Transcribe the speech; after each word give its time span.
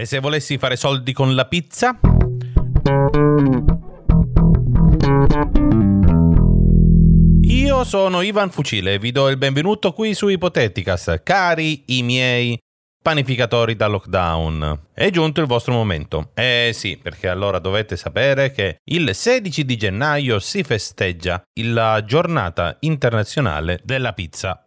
E 0.00 0.06
se 0.06 0.18
volessi 0.18 0.56
fare 0.56 0.76
soldi 0.76 1.12
con 1.12 1.34
la 1.34 1.44
pizza? 1.44 2.00
Io 7.42 7.84
sono 7.84 8.22
Ivan 8.22 8.48
Fucile 8.48 8.94
e 8.94 8.98
vi 8.98 9.12
do 9.12 9.28
il 9.28 9.36
benvenuto 9.36 9.92
qui 9.92 10.14
su 10.14 10.28
Ipoteticas, 10.28 11.20
cari 11.22 11.82
i 11.88 12.02
miei 12.02 12.58
panificatori 13.02 13.76
da 13.76 13.88
lockdown. 13.88 14.86
È 14.94 15.10
giunto 15.10 15.42
il 15.42 15.46
vostro 15.46 15.74
momento. 15.74 16.30
Eh 16.32 16.70
sì, 16.72 16.96
perché 16.96 17.28
allora 17.28 17.58
dovete 17.58 17.98
sapere 17.98 18.52
che 18.52 18.78
il 18.82 19.14
16 19.14 19.66
di 19.66 19.76
gennaio 19.76 20.38
si 20.38 20.62
festeggia 20.62 21.42
la 21.60 22.02
giornata 22.06 22.74
internazionale 22.80 23.78
della 23.84 24.14
pizza. 24.14 24.64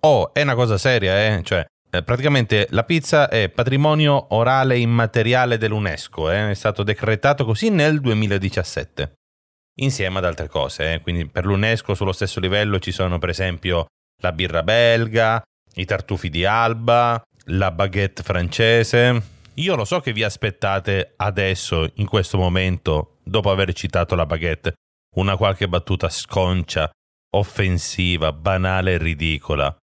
Oh, 0.00 0.34
è 0.34 0.42
una 0.42 0.54
cosa 0.54 0.76
seria, 0.76 1.24
eh? 1.24 1.42
Cioè, 1.42 1.64
praticamente 2.02 2.66
la 2.70 2.84
pizza 2.84 3.28
è 3.28 3.48
patrimonio 3.48 4.34
orale 4.34 4.78
immateriale 4.78 5.58
dell'UNESCO, 5.58 6.30
eh? 6.30 6.50
è 6.50 6.54
stato 6.54 6.82
decretato 6.82 7.44
così 7.44 7.70
nel 7.70 8.00
2017, 8.00 9.12
insieme 9.80 10.18
ad 10.18 10.24
altre 10.24 10.48
cose. 10.48 10.94
Eh? 10.94 11.00
Quindi 11.00 11.26
per 11.26 11.44
l'UNESCO 11.44 11.94
sullo 11.94 12.12
stesso 12.12 12.40
livello 12.40 12.78
ci 12.78 12.90
sono 12.90 13.18
per 13.18 13.28
esempio 13.28 13.86
la 14.22 14.32
birra 14.32 14.62
belga, 14.62 15.42
i 15.74 15.84
tartufi 15.84 16.30
di 16.30 16.44
Alba, 16.44 17.22
la 17.46 17.70
baguette 17.70 18.22
francese. 18.22 19.32
Io 19.54 19.76
lo 19.76 19.84
so 19.84 20.00
che 20.00 20.12
vi 20.12 20.24
aspettate 20.24 21.12
adesso, 21.16 21.90
in 21.94 22.06
questo 22.06 22.38
momento, 22.38 23.18
dopo 23.22 23.50
aver 23.50 23.72
citato 23.72 24.14
la 24.14 24.26
baguette, 24.26 24.74
una 25.16 25.36
qualche 25.36 25.68
battuta 25.68 26.08
sconcia, 26.08 26.90
offensiva, 27.36 28.32
banale 28.32 28.94
e 28.94 28.98
ridicola. 28.98 29.74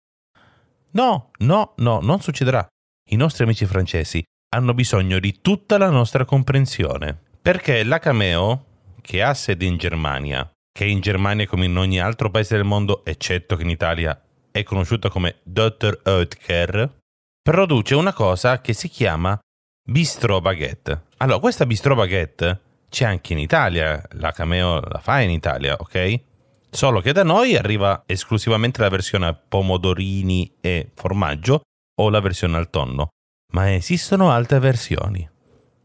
No, 0.92 1.32
no, 1.40 1.74
no, 1.78 2.00
non 2.02 2.20
succederà. 2.22 2.66
I 3.10 3.16
nostri 3.16 3.44
amici 3.44 3.66
francesi 3.66 4.24
hanno 4.54 4.74
bisogno 4.74 5.20
di 5.20 5.40
tutta 5.42 5.78
la 5.78 5.90
nostra 5.90 6.26
comprensione. 6.26 7.18
Perché 7.42 7.84
la 7.84 8.00
Cameo, 8.00 8.66
che 9.02 9.24
ha 9.24 9.34
sede 9.34 9.66
in 9.66 9.78
Germania, 9.78 10.50
che 10.72 10.86
in 10.86 11.00
Germania 11.00 11.48
come 11.48 11.66
in 11.66 11.78
ogni 11.78 12.00
altro 12.00 12.30
paese 12.30 12.56
del 12.56 12.66
mondo, 12.66 13.04
eccetto 13.06 13.56
che 13.56 13.64
in 13.64 13.70
Italia 13.70 14.20
è 14.52 14.64
conosciuta 14.64 15.10
come 15.10 15.38
Dr. 15.44 16.02
Oetker, 16.04 16.98
produce 17.42 17.96
una 17.96 18.14
cosa 18.14 18.60
che 18.62 18.74
si 18.74 18.90
chiama 18.90 19.40
bistro 19.84 20.42
baguette. 20.42 21.06
Allora, 21.18 21.40
questa 21.40 21.66
bistro 21.66 21.96
baguette 21.96 22.60
c'è 22.90 23.06
anche 23.06 23.34
in 23.34 23.40
Italia, 23.40 24.04
la 24.12 24.32
Cameo 24.32 24.82
la 24.82 25.00
fa 25.00 25.22
in 25.22 25.30
Italia, 25.30 25.76
ok? 25.80 26.20
Solo 26.74 27.02
che 27.02 27.12
da 27.12 27.24
noi 27.24 27.58
arriva 27.58 28.04
esclusivamente 28.06 28.80
la 28.80 28.88
versione 28.88 29.28
a 29.28 29.34
pomodorini 29.34 30.56
e 30.62 30.92
formaggio 30.96 31.64
o 32.00 32.10
la 32.10 32.22
versione 32.22 32.56
al 32.56 32.70
tonno. 32.70 33.10
Ma 33.54 33.74
esistono 33.74 34.32
altre 34.32 34.60
versioni. 34.60 35.30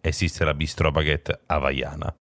Esiste 0.01 0.45
la 0.45 0.55
bistro 0.55 0.93
baguette 0.93 1.41
havaiana. 1.47 2.15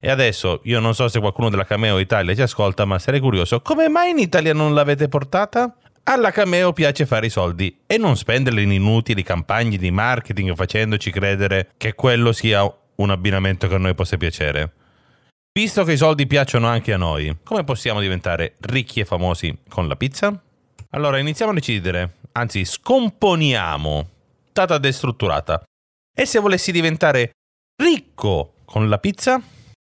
E 0.00 0.08
adesso 0.08 0.60
io 0.64 0.78
non 0.78 0.94
so 0.94 1.08
se 1.08 1.18
qualcuno 1.18 1.50
della 1.50 1.64
Cameo 1.64 1.98
Italia 1.98 2.32
ci 2.32 2.42
ascolta, 2.42 2.84
ma 2.84 3.00
sarei 3.00 3.18
curioso, 3.18 3.60
come 3.60 3.88
mai 3.88 4.10
in 4.10 4.18
Italia 4.18 4.54
non 4.54 4.72
l'avete 4.72 5.08
portata? 5.08 5.76
Alla 6.04 6.30
Cameo 6.30 6.72
piace 6.72 7.06
fare 7.06 7.26
i 7.26 7.30
soldi 7.30 7.80
e 7.84 7.96
non 7.98 8.16
spenderli 8.16 8.62
in 8.62 8.70
inutili 8.70 9.24
campagne 9.24 9.76
di 9.76 9.90
marketing 9.90 10.54
facendoci 10.54 11.10
credere 11.10 11.72
che 11.76 11.94
quello 11.94 12.30
sia 12.30 12.62
un 12.96 13.10
abbinamento 13.10 13.66
che 13.66 13.74
a 13.74 13.78
noi 13.78 13.94
possa 13.96 14.16
piacere. 14.16 14.72
Visto 15.56 15.84
che 15.84 15.92
i 15.92 15.96
soldi 15.96 16.26
piacciono 16.26 16.66
anche 16.66 16.92
a 16.92 16.98
noi, 16.98 17.34
come 17.42 17.64
possiamo 17.64 17.98
diventare 18.00 18.56
ricchi 18.60 19.00
e 19.00 19.06
famosi 19.06 19.56
con 19.70 19.88
la 19.88 19.96
pizza? 19.96 20.38
Allora 20.90 21.18
iniziamo 21.18 21.52
a 21.52 21.54
decidere, 21.54 22.16
anzi 22.32 22.66
scomponiamo, 22.66 24.08
data 24.52 24.76
destrutturata. 24.76 25.62
E 26.14 26.26
se 26.26 26.40
volessi 26.40 26.72
diventare 26.72 27.30
ricco 27.82 28.56
con 28.66 28.90
la 28.90 28.98
pizza? 28.98 29.40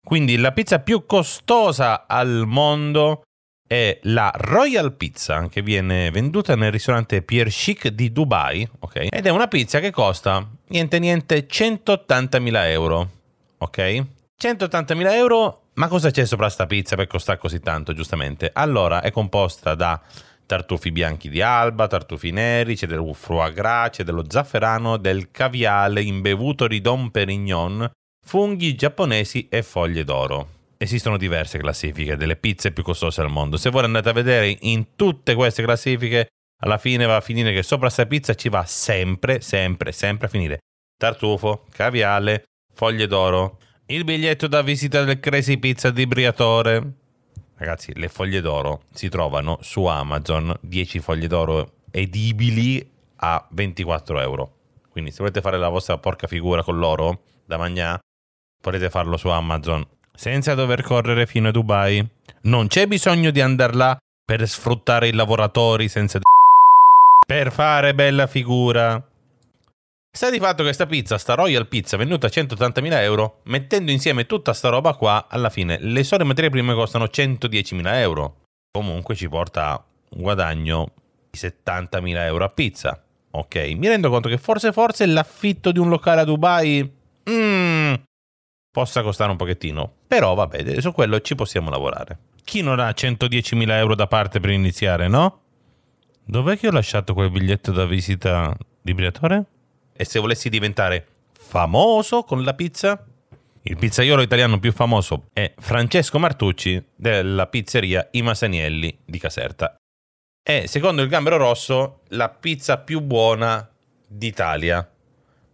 Quindi 0.05 0.36
la 0.36 0.52
pizza 0.52 0.80
più 0.80 1.05
costosa 1.05 2.05
al 2.05 2.44
mondo 2.45 3.22
è 3.66 3.97
la 4.02 4.30
Royal 4.36 4.93
Pizza, 4.98 5.48
che 5.48 5.61
viene 5.61 6.11
venduta 6.11 6.53
nel 6.58 6.73
ristorante 6.73 7.21
Pierre 7.21 7.49
Chic 7.49 7.88
di 7.88 8.11
Dubai, 8.11 8.67
ok? 8.80 9.08
Ed 9.09 9.26
è 9.26 9.30
una 9.30 9.48
pizza 9.48 9.80
che 9.80 9.92
costa 9.92 10.45
niente 10.67 10.99
niente 10.99 11.48
180.000 11.48 12.65
euro, 12.65 13.09
ok? 13.59 14.05
180.000 14.38 15.14
euro 15.14 15.61
ma 15.81 15.87
cosa 15.87 16.11
c'è 16.11 16.25
sopra 16.25 16.47
sta 16.47 16.67
pizza 16.67 16.95
per 16.95 17.08
costare 17.08 17.39
così 17.39 17.59
tanto, 17.59 17.93
giustamente? 17.93 18.52
Allora, 18.53 19.02
è 19.02 19.09
composta 19.09 19.73
da 19.73 19.99
tartufi 20.45 20.92
bianchi 20.92 21.27
di 21.27 21.42
alba, 21.42 21.87
tartufi 21.87 22.30
neri, 22.30 22.75
c'è 22.75 22.86
del 22.86 23.15
foie 23.15 23.52
gras, 23.52 23.89
c'è 23.89 24.03
dello 24.03 24.23
zafferano, 24.30 24.97
del 24.97 25.31
caviale 25.31 26.03
imbevuto 26.03 26.67
di 26.67 26.81
Dom 26.81 27.09
Perignon, 27.09 27.89
funghi 28.23 28.75
giapponesi 28.75 29.47
e 29.49 29.64
foglie 29.64 30.03
d'oro. 30.03 30.49
Esistono 30.77 31.17
diverse 31.17 31.58
classifiche 31.58 32.15
delle 32.15 32.36
pizze 32.36 32.71
più 32.71 32.83
costose 32.83 33.21
al 33.21 33.31
mondo. 33.31 33.58
Se 33.58 33.71
voi 33.71 33.83
andate 33.83 34.09
a 34.09 34.14
vedere 34.14 34.55
in 34.59 34.95
tutte 34.95 35.33
queste 35.33 35.64
classifiche, 35.64 36.27
alla 36.61 36.77
fine 36.77 37.08
va 37.08 37.15
a 37.15 37.21
finire 37.21 37.53
che 37.53 37.64
sopra 37.64 37.87
questa 37.87 38.05
pizza 38.05 38.36
ci 38.36 38.49
va 38.49 38.64
sempre, 38.65 39.41
sempre, 39.41 39.91
sempre 39.91 40.27
a 40.27 40.30
finire 40.30 40.59
tartufo, 40.95 41.65
caviale, 41.71 42.43
foglie 42.71 43.08
d'oro, 43.08 43.58
il 43.91 44.05
biglietto 44.05 44.47
da 44.47 44.61
visita 44.61 45.03
del 45.03 45.19
Crazy 45.19 45.57
Pizza 45.57 45.89
di 45.89 46.07
Briatore. 46.07 46.93
Ragazzi, 47.57 47.91
le 47.93 48.07
foglie 48.07 48.39
d'oro 48.39 48.83
si 48.93 49.09
trovano 49.09 49.57
su 49.61 49.83
Amazon, 49.83 50.57
10 50.61 50.99
foglie 50.99 51.27
d'oro 51.27 51.71
edibili 51.91 52.89
a 53.17 53.45
24 53.52 54.21
euro. 54.21 54.52
Quindi 54.89 55.11
se 55.11 55.17
volete 55.19 55.41
fare 55.41 55.57
la 55.57 55.67
vostra 55.67 55.97
porca 55.97 56.27
figura 56.27 56.63
con 56.63 56.77
l'oro 56.77 57.19
da 57.45 57.57
mangiare, 57.57 57.99
potete 58.61 58.89
farlo 58.89 59.17
su 59.17 59.27
Amazon 59.27 59.85
senza 60.13 60.55
dover 60.55 60.83
correre 60.83 61.25
fino 61.25 61.49
a 61.49 61.52
Dubai. 61.52 62.05
Non 62.43 62.67
c'è 62.67 62.87
bisogno 62.87 63.29
di 63.29 63.41
andare 63.41 63.73
là 63.73 63.97
per 64.25 64.47
sfruttare 64.47 65.09
i 65.09 65.13
lavoratori 65.13 65.89
senza 65.89 66.19
per 67.27 67.52
fare 67.52 67.93
bella 67.93 68.25
figura. 68.25 69.05
Sta 70.14 70.30
di 70.30 70.39
fatto 70.39 70.66
che 70.66 70.73
sta 70.73 70.86
pizza, 70.86 71.17
sta 71.17 71.36
Royal 71.36 71.70
Pizza 71.70 71.95
venuta 71.95 72.27
a 72.27 72.30
180.000 72.30 73.02
euro, 73.02 73.39
mettendo 73.44 73.92
insieme 73.92 74.26
tutta 74.26 74.52
sta 74.52 74.67
roba 74.67 74.94
qua, 74.94 75.27
alla 75.30 75.49
fine 75.49 75.77
le 75.80 76.04
sole 76.04 76.26
materie 76.26 76.49
prime 76.49 76.73
costano 76.73 77.05
110.000 77.05 77.95
euro. 77.95 78.42
Comunque 78.71 79.16
ci 79.16 79.30
porta 79.30 79.70
a 79.70 79.83
un 80.10 80.21
guadagno 80.21 80.92
di 81.30 81.39
70.000 81.39 82.17
euro 82.26 82.44
a 82.44 82.50
pizza. 82.50 83.02
Ok, 83.32 83.55
mi 83.77 83.88
rendo 83.88 84.10
conto 84.10 84.27
che 84.27 84.38
forse 84.38 84.73
forse 84.73 85.05
l'affitto 85.05 85.71
di 85.71 85.80
un 85.80 85.88
locale 85.88 86.21
a 86.21 86.26
Dubai 86.26 86.92
mm, 87.30 87.94
possa 88.70 89.04
costare 89.04 89.32
un 89.32 89.38
pochettino. 89.38 89.94
Però 90.08 90.33
vabbè, 90.33 90.82
su 90.82 90.92
quello 90.92 91.21
ci 91.21 91.36
possiamo 91.36 91.70
lavorare. 91.70 92.17
Chi 92.44 92.61
non 92.61 92.80
ha 92.80 92.89
110.000 92.89 93.70
euro 93.71 93.95
da 93.95 94.08
parte 94.08 94.42
per 94.42 94.50
iniziare, 94.50 95.08
no? 95.08 95.39
Dov'è 96.26 96.58
che 96.58 96.67
ho 96.67 96.71
lasciato 96.71 97.14
quel 97.14 97.32
biglietto 97.32 97.71
da 97.71 97.86
visita 97.86 98.54
di 98.82 98.94
Briatore? 98.94 99.45
E 99.93 100.05
se 100.05 100.19
volessi 100.19 100.49
diventare 100.49 101.05
famoso 101.31 102.23
con 102.23 102.43
la 102.43 102.53
pizza? 102.53 103.05
Il 103.63 103.77
pizzaiolo 103.77 104.23
italiano 104.23 104.59
più 104.59 104.71
famoso 104.71 105.25
è 105.33 105.53
Francesco 105.55 106.17
Martucci 106.17 106.83
della 106.95 107.45
pizzeria 107.45 108.07
I 108.11 108.23
Masanielli 108.23 108.97
di 109.05 109.19
Caserta. 109.19 109.75
È, 110.41 110.65
secondo 110.65 111.03
il 111.03 111.07
Gambero 111.07 111.37
Rosso, 111.37 111.99
la 112.09 112.29
pizza 112.29 112.79
più 112.79 113.02
buona 113.02 113.69
d'Italia. 114.07 114.89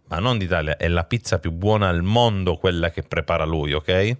Ma 0.06 0.18
non 0.20 0.38
d'Italia, 0.38 0.78
è 0.78 0.88
la 0.88 1.04
pizza 1.04 1.38
più 1.38 1.52
buona 1.52 1.88
al 1.88 2.02
mondo 2.02 2.56
quella 2.56 2.90
che 2.90 3.02
prepara 3.02 3.44
lui, 3.44 3.74
ok? 3.74 4.16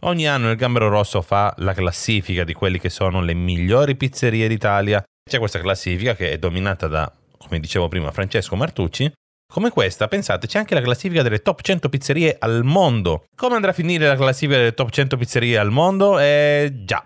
Ogni 0.00 0.26
anno 0.26 0.50
il 0.50 0.56
Gambero 0.56 0.88
Rosso 0.88 1.20
fa 1.20 1.52
la 1.58 1.74
classifica 1.74 2.44
di 2.44 2.54
quelli 2.54 2.78
che 2.78 2.88
sono 2.88 3.20
le 3.20 3.34
migliori 3.34 3.96
pizzerie 3.96 4.48
d'Italia. 4.48 5.04
C'è 5.28 5.38
questa 5.38 5.60
classifica 5.60 6.14
che 6.14 6.30
è 6.30 6.38
dominata 6.38 6.86
da, 6.86 7.12
come 7.36 7.60
dicevo 7.60 7.88
prima, 7.88 8.12
Francesco 8.12 8.56
Martucci, 8.56 9.12
come 9.56 9.70
questa, 9.70 10.06
pensate, 10.06 10.46
c'è 10.46 10.58
anche 10.58 10.74
la 10.74 10.82
classifica 10.82 11.22
delle 11.22 11.40
top 11.40 11.62
100 11.62 11.88
pizzerie 11.88 12.36
al 12.38 12.62
mondo. 12.62 13.24
Come 13.34 13.54
andrà 13.54 13.70
a 13.70 13.74
finire 13.74 14.06
la 14.06 14.14
classifica 14.16 14.58
delle 14.58 14.74
top 14.74 14.90
100 14.90 15.16
pizzerie 15.16 15.56
al 15.56 15.70
mondo? 15.70 16.18
Eh 16.18 16.82
già, 16.84 17.02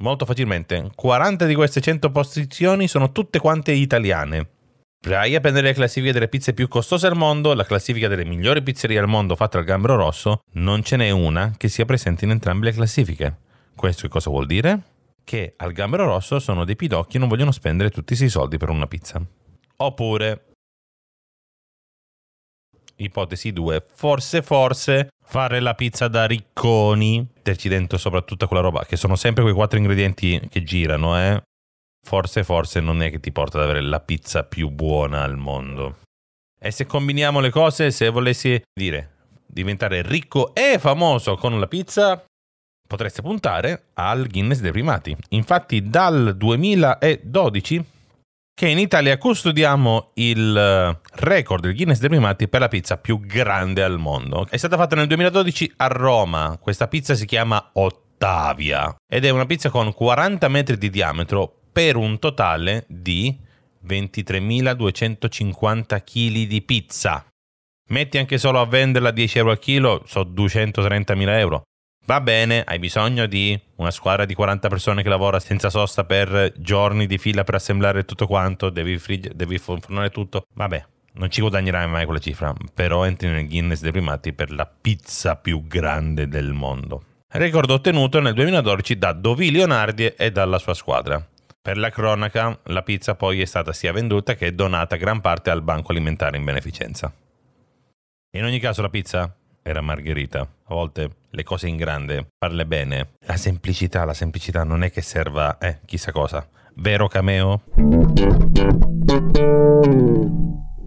molto 0.00 0.24
facilmente. 0.24 0.90
40 0.94 1.44
di 1.44 1.54
queste 1.54 1.80
100 1.80 2.10
posizioni 2.10 2.88
sono 2.88 3.12
tutte 3.12 3.38
quante 3.38 3.70
italiane. 3.70 4.48
Vai 5.06 5.36
a 5.36 5.40
prendere 5.40 5.68
le 5.68 5.74
classifiche 5.74 6.12
delle 6.12 6.26
pizze 6.26 6.54
più 6.54 6.66
costose 6.66 7.06
al 7.06 7.14
mondo, 7.14 7.54
la 7.54 7.64
classifica 7.64 8.08
delle 8.08 8.24
migliori 8.24 8.62
pizzerie 8.64 8.98
al 8.98 9.06
mondo 9.06 9.36
fatta 9.36 9.58
dal 9.58 9.66
Gambero 9.66 9.94
Rosso, 9.94 10.40
non 10.54 10.82
ce 10.82 10.96
n'è 10.96 11.10
una 11.10 11.54
che 11.56 11.68
sia 11.68 11.84
presente 11.84 12.24
in 12.24 12.32
entrambe 12.32 12.64
le 12.64 12.72
classifiche. 12.72 13.36
Questo 13.76 14.02
che 14.02 14.08
cosa 14.08 14.30
vuol 14.30 14.46
dire? 14.46 14.82
Che 15.22 15.54
al 15.58 15.70
Gambero 15.70 16.06
Rosso 16.06 16.40
sono 16.40 16.64
dei 16.64 16.74
pidocchi 16.74 17.16
e 17.16 17.18
non 17.20 17.28
vogliono 17.28 17.52
spendere 17.52 17.90
tutti 17.90 18.16
questi 18.16 18.28
soldi 18.28 18.56
per 18.56 18.70
una 18.70 18.88
pizza. 18.88 19.22
Oppure 19.76 20.55
ipotesi 22.96 23.52
2, 23.52 23.84
forse 23.94 24.42
forse 24.42 25.08
fare 25.24 25.60
la 25.60 25.74
pizza 25.74 26.08
da 26.08 26.26
ricconi, 26.26 27.26
metterci 27.34 27.68
dentro 27.68 27.98
soprattutto 27.98 28.46
quella 28.46 28.62
roba, 28.62 28.84
che 28.84 28.96
sono 28.96 29.16
sempre 29.16 29.42
quei 29.42 29.54
quattro 29.54 29.78
ingredienti 29.78 30.40
che 30.48 30.62
girano, 30.62 31.18
eh. 31.18 31.42
Forse 32.06 32.44
forse 32.44 32.80
non 32.80 33.02
è 33.02 33.10
che 33.10 33.18
ti 33.18 33.32
porta 33.32 33.58
ad 33.58 33.64
avere 33.64 33.80
la 33.80 34.00
pizza 34.00 34.44
più 34.44 34.70
buona 34.70 35.22
al 35.22 35.36
mondo. 35.36 35.98
E 36.58 36.70
se 36.70 36.86
combiniamo 36.86 37.40
le 37.40 37.50
cose, 37.50 37.90
se 37.90 38.08
volessi 38.08 38.62
dire 38.72 39.14
diventare 39.46 40.02
ricco 40.02 40.54
e 40.54 40.78
famoso 40.78 41.36
con 41.36 41.58
la 41.58 41.66
pizza, 41.66 42.22
potreste 42.86 43.22
puntare 43.22 43.86
al 43.94 44.26
Guinness 44.28 44.60
dei 44.60 44.70
primati. 44.70 45.16
Infatti 45.30 45.82
dal 45.82 46.36
2012 46.36 47.84
che 48.56 48.68
in 48.68 48.78
Italia 48.78 49.18
custodiamo 49.18 50.12
il 50.14 50.56
eh, 50.56 50.98
record 51.16 51.64
del 51.64 51.74
Guinness 51.74 51.98
dei 51.98 52.08
primati 52.08 52.48
per 52.48 52.60
la 52.60 52.68
pizza 52.68 52.96
più 52.96 53.20
grande 53.20 53.82
al 53.82 53.98
mondo. 53.98 54.46
È 54.48 54.56
stata 54.56 54.78
fatta 54.78 54.96
nel 54.96 55.08
2012 55.08 55.74
a 55.76 55.88
Roma. 55.88 56.56
Questa 56.58 56.88
pizza 56.88 57.14
si 57.14 57.26
chiama 57.26 57.72
Ottavia 57.74 58.96
ed 59.06 59.26
è 59.26 59.28
una 59.28 59.44
pizza 59.44 59.68
con 59.68 59.92
40 59.92 60.48
metri 60.48 60.78
di 60.78 60.88
diametro 60.88 61.64
per 61.70 61.96
un 61.96 62.18
totale 62.18 62.86
di 62.88 63.38
23.250 63.86 66.02
kg 66.02 66.46
di 66.46 66.62
pizza. 66.62 67.26
Metti 67.90 68.16
anche 68.16 68.38
solo 68.38 68.58
a 68.58 68.64
venderla 68.64 69.10
a 69.10 69.12
10 69.12 69.36
euro 69.36 69.50
al 69.50 69.58
chilo, 69.58 70.02
so 70.06 70.22
230.000 70.22 71.38
euro. 71.38 71.64
Va 72.06 72.20
bene, 72.20 72.62
hai 72.64 72.78
bisogno 72.78 73.26
di 73.26 73.60
una 73.76 73.90
squadra 73.90 74.24
di 74.24 74.32
40 74.32 74.68
persone 74.68 75.02
che 75.02 75.08
lavora 75.08 75.40
senza 75.40 75.70
sosta 75.70 76.04
per 76.04 76.52
giorni 76.56 77.08
di 77.08 77.18
fila 77.18 77.42
per 77.42 77.56
assemblare 77.56 78.04
tutto 78.04 78.28
quanto, 78.28 78.70
devi, 78.70 78.96
frigge, 78.96 79.32
devi 79.34 79.58
fornare 79.58 80.10
tutto. 80.10 80.46
Vabbè, 80.54 80.86
non 81.14 81.28
ci 81.32 81.40
guadagnerai 81.40 81.88
mai 81.88 82.04
quella 82.04 82.20
cifra, 82.20 82.54
però 82.72 83.04
entri 83.04 83.28
nel 83.28 83.48
Guinness 83.48 83.80
dei 83.80 83.90
primati 83.90 84.32
per 84.32 84.52
la 84.52 84.66
pizza 84.66 85.34
più 85.34 85.66
grande 85.66 86.28
del 86.28 86.52
mondo. 86.52 87.02
Record 87.26 87.70
ottenuto 87.70 88.20
nel 88.20 88.34
2012 88.34 88.98
da 88.98 89.12
Dovi 89.12 89.50
Leonardi 89.50 90.06
e 90.06 90.30
dalla 90.30 90.58
sua 90.58 90.74
squadra. 90.74 91.20
Per 91.60 91.76
la 91.76 91.90
cronaca, 91.90 92.56
la 92.66 92.82
pizza 92.82 93.16
poi 93.16 93.40
è 93.40 93.46
stata 93.46 93.72
sia 93.72 93.90
venduta 93.90 94.36
che 94.36 94.54
donata 94.54 94.94
gran 94.94 95.20
parte 95.20 95.50
al 95.50 95.62
Banco 95.62 95.90
Alimentare 95.90 96.36
in 96.36 96.44
beneficenza. 96.44 97.12
In 98.30 98.44
ogni 98.44 98.60
caso 98.60 98.80
la 98.80 98.90
pizza 98.90 99.34
era 99.66 99.80
margherita. 99.80 100.40
A 100.40 100.74
volte 100.74 101.16
le 101.28 101.42
cose 101.42 101.66
in 101.66 101.76
grande, 101.76 102.28
farle 102.38 102.64
bene. 102.66 103.14
La 103.26 103.36
semplicità, 103.36 104.04
la 104.04 104.14
semplicità 104.14 104.62
non 104.62 104.84
è 104.84 104.92
che 104.92 105.02
serva, 105.02 105.58
eh, 105.58 105.80
chissà 105.84 106.12
cosa. 106.12 106.48
Vero 106.74 107.08
cameo? 107.08 107.64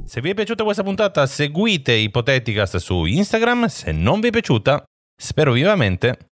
Se 0.06 0.22
vi 0.22 0.30
è 0.30 0.34
piaciuta 0.34 0.64
questa 0.64 0.84
puntata, 0.84 1.28
seguite 1.28 1.92
Ipoteticast 1.92 2.78
su 2.78 3.04
Instagram. 3.04 3.66
Se 3.66 3.92
non 3.92 4.22
vi 4.22 4.30
è 4.30 4.32
piaciuta, 4.32 4.82
spero 5.16 5.52
vivamente 5.52 6.30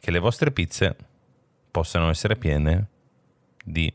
che 0.00 0.10
le 0.10 0.20
vostre 0.20 0.52
pizze 0.52 0.96
possano 1.70 2.08
essere 2.08 2.36
piene 2.36 2.86
di... 3.62 3.92